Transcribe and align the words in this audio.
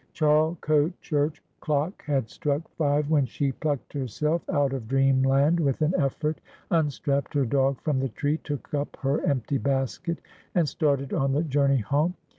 Charlecote 0.15 0.99
church 0.99 1.43
clock 1.59 2.03
had 2.05 2.27
struck 2.27 2.67
five 2.69 3.11
when 3.11 3.27
she 3.27 3.51
plucked 3.51 3.93
herself 3.93 4.41
out 4.49 4.73
of 4.73 4.87
dreamland 4.87 5.59
with 5.59 5.83
an 5.83 5.93
effort, 5.95 6.41
unstrapped 6.71 7.35
her 7.35 7.45
dog 7.45 7.79
from 7.81 7.99
the 7.99 8.09
tree, 8.09 8.37
took 8.43 8.73
up 8.73 8.97
her 9.01 9.21
empty 9.23 9.59
basket, 9.59 10.17
and 10.55 10.67
started 10.67 11.13
on 11.13 11.33
the 11.33 11.43
journey 11.43 11.81
home. 11.81 12.15